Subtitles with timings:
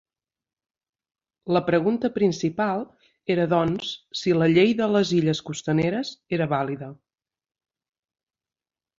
[1.55, 2.81] La pregunta principal
[3.33, 6.89] era, doncs, si la "Llei de les Illes Costaneres" era vàlida.